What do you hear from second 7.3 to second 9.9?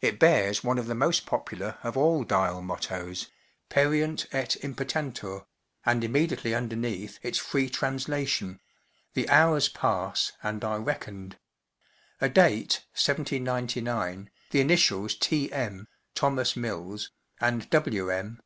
free translation, “The hours